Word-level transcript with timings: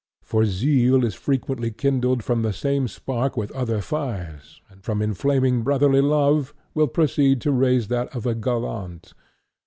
For 0.23 0.45
zeal 0.47 1.05
is 1.05 1.13
frequently 1.13 1.69
kindled 1.69 2.23
from 2.23 2.41
the 2.41 2.53
same 2.53 2.87
spark 2.87 3.37
with 3.37 3.51
other 3.51 3.81
fires, 3.81 4.59
and 4.67 4.83
from 4.83 4.99
inflaming 4.99 5.61
brotherly 5.61 6.01
love 6.01 6.55
will 6.73 6.87
proceed 6.87 7.39
to 7.41 7.51
raise 7.51 7.87
that 7.89 8.15
of 8.15 8.25
a 8.25 8.33
gallant. 8.33 9.13